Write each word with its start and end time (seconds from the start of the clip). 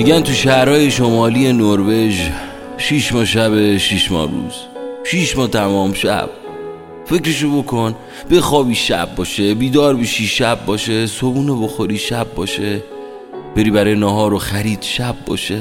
میگن 0.00 0.20
تو 0.20 0.32
شهرهای 0.32 0.90
شمالی 0.90 1.52
نروژ 1.52 2.20
شیش 2.78 3.12
ماه 3.12 3.24
شب 3.24 3.76
شیش 3.76 4.10
ماه 4.12 4.30
روز. 4.30 4.54
شیش 5.04 5.36
ماه 5.36 5.48
تمام 5.48 5.92
شب. 5.92 6.30
فکرشو 7.06 7.62
بکن 7.62 7.94
بخوابی 8.30 8.74
شب 8.74 9.14
باشه 9.16 9.54
بیدار 9.54 9.96
بشی 9.96 10.26
شب 10.26 10.66
باشه 10.66 11.06
صبونو 11.06 11.62
بخوری 11.62 11.98
شب 11.98 12.34
باشه. 12.34 12.82
بری 13.56 13.70
برای 13.70 13.94
نهار 13.94 14.34
و 14.34 14.38
خرید 14.38 14.82
شب 14.82 15.14
باشه. 15.26 15.60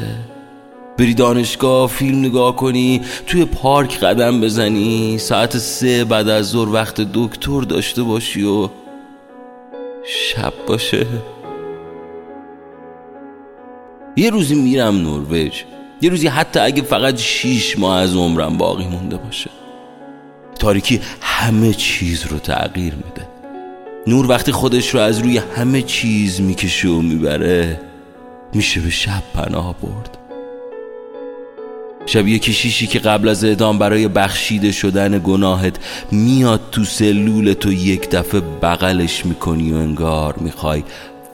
بری 0.98 1.14
دانشگاه 1.14 1.90
فیلم 1.90 2.26
نگاه 2.26 2.56
کنی 2.56 3.02
توی 3.28 3.46
پارک 3.46 4.00
قدم 4.00 4.42
بزنی. 4.42 5.18
ساعت 5.18 5.58
سه 5.58 6.06
بعد 6.06 6.30
از 6.30 6.50
ظهر 6.50 6.70
وقت 6.70 7.02
دکتر 7.14 7.62
داشته 7.62 8.04
باشی 8.04 8.44
و 8.44 8.70
شب 10.06 10.54
باشه. 10.68 11.08
یه 14.16 14.30
روزی 14.30 14.56
میرم 14.56 14.98
نروژ. 14.98 15.52
یه 16.02 16.10
روزی 16.10 16.28
حتی 16.28 16.60
اگه 16.60 16.82
فقط 16.82 17.18
شیش 17.18 17.80
ماه 17.80 17.98
از 17.98 18.16
عمرم 18.16 18.58
باقی 18.58 18.88
مونده 18.88 19.18
باشه. 19.18 19.50
تاریکی 20.60 21.02
همه 21.22 21.74
چیز 21.74 22.26
رو 22.26 22.40
تغییر 22.40 22.94
میده. 22.96 23.28
نور 24.08 24.30
وقتی 24.30 24.52
خودش 24.52 24.90
رو 24.90 25.00
از 25.00 25.20
روی 25.20 25.38
همه 25.38 25.82
چیز 25.82 26.42
می‌کشه 26.42 26.88
و 26.88 27.02
می‌بره 27.02 27.82
میشه 28.54 28.80
به 28.82 28.90
شب 28.90 29.24
پناه 29.34 29.76
برد. 29.82 30.18
شبیه 32.06 32.40
کشیشی 32.40 32.88
که 32.88 33.00
قبل 33.00 33.28
از 33.28 33.44
اعدام 33.44 33.80
برای 33.80 34.08
بخشیده 34.08 34.72
شدن 34.72 35.22
گناهت 35.24 35.76
میاد 36.12 36.62
تو 36.72 36.84
سلول 36.84 37.54
تو 37.54 37.74
یک 37.74 38.10
دفعه 38.10 38.42
بغلش 38.62 39.26
می‌کنی 39.26 39.72
و 39.72 39.76
انگار 39.76 40.36
می‌خوای 40.38 40.84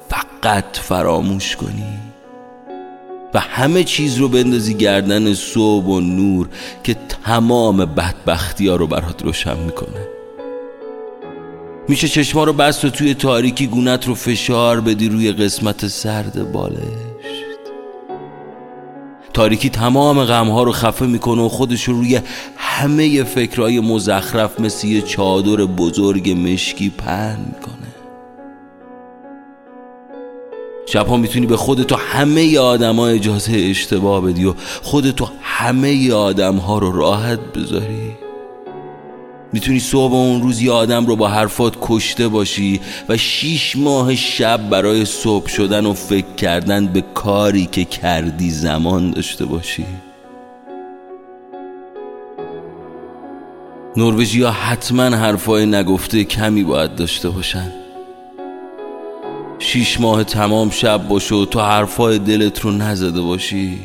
فقط 0.09 0.77
فراموش 0.77 1.55
کنی. 1.55 2.14
و 3.35 3.39
همه 3.39 3.83
چیز 3.83 4.17
رو 4.17 4.29
بندازی 4.29 4.73
گردن 4.73 5.33
صبح 5.33 5.85
و 5.85 5.99
نور 5.99 6.49
که 6.83 6.95
تمام 7.25 7.77
بدبختی 7.77 8.67
ها 8.67 8.75
رو 8.75 8.87
برات 8.87 9.23
روشن 9.23 9.57
می‌کنه. 9.57 10.07
میشه 11.87 12.07
چشما 12.07 12.43
رو 12.43 12.53
بست 12.53 12.85
و 12.85 12.89
توی 12.89 13.13
تاریکی 13.13 13.67
گونت 13.67 14.07
رو 14.07 14.15
فشار 14.15 14.81
بدی 14.81 15.09
روی 15.09 15.31
قسمت 15.31 15.87
سرد 15.87 16.51
بالشت. 16.51 17.45
تاریکی 19.33 19.69
تمام 19.69 20.23
غمها 20.23 20.63
رو 20.63 20.71
خفه 20.71 21.05
می‌کنه 21.05 21.41
و 21.41 21.49
خودش 21.49 21.83
رو 21.83 21.93
روی 21.93 22.19
همه 22.57 23.23
فکرهای 23.23 23.79
مزخرف 23.79 24.59
مثل 24.59 24.87
یه 24.87 25.01
چادر 25.01 25.65
بزرگ 25.65 26.31
مشکی 26.31 26.89
پهن 26.89 27.45
شبها 30.95 31.17
می‌تونی 31.17 31.45
به 31.45 31.57
خودتو 31.57 31.95
همه 31.95 32.59
آدم 32.59 32.95
ها 32.95 33.07
اجازه 33.07 33.57
اشتباه 33.69 34.21
بدی 34.21 34.45
و 34.45 34.53
خودتو 34.83 35.27
همه 35.41 36.13
آدم 36.13 36.55
ها 36.55 36.77
رو 36.77 36.91
راحت 36.91 37.39
بذاری. 37.39 38.11
می‌تونی 39.53 39.79
صبح 39.79 40.13
اون 40.13 40.41
روز 40.41 40.61
یه 40.61 40.71
آدم 40.71 41.05
رو 41.05 41.15
با 41.15 41.27
حرفات 41.27 41.73
کشته 41.81 42.27
باشی 42.27 42.79
و 43.09 43.17
شیش 43.17 43.75
ماه 43.75 44.15
شب 44.15 44.69
برای 44.69 45.05
صبح 45.05 45.47
شدن 45.47 45.85
و 45.85 45.93
فکر 45.93 46.35
کردن 46.37 46.87
به 46.87 47.03
کاری 47.13 47.65
که 47.65 47.85
کردی 47.85 48.49
زمان 48.49 49.11
داشته 49.11 49.45
باشی. 49.45 49.85
نروژیا 53.97 54.51
حتما 54.51 55.03
حرفای 55.03 55.65
نگفته 55.65 56.23
کمی 56.23 56.63
باید 56.63 56.95
داشته 56.95 57.29
باشن. 57.29 57.84
شیش 59.75 59.99
ماه 59.99 60.23
تمام 60.23 60.69
شب 60.69 61.07
باشه 61.07 61.35
و 61.35 61.45
تو 61.45 61.59
حرفای 61.59 62.19
دلت 62.19 62.59
رو 62.59 62.71
نزده 62.71 63.21
باشی. 63.21 63.79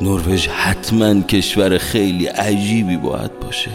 نروژ 0.00 0.48
حتما 0.48 1.20
کشور 1.20 1.78
خیلی 1.78 2.26
عجیبی 2.26 2.96
باید 2.96 3.40
باشه. 3.40 3.70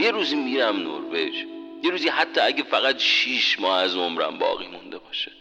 یه 0.00 0.10
روزی 0.10 0.36
میرم 0.36 0.76
نروژ. 0.76 1.34
یه 1.82 1.90
روزی 1.90 2.08
حتی 2.08 2.40
اگه 2.40 2.62
فقط 2.62 2.98
شیش 2.98 3.60
ماه 3.60 3.78
از 3.78 3.96
عمرم 3.96 4.38
باقی 4.38 4.66
مونده 4.66 4.98
باشه. 4.98 5.32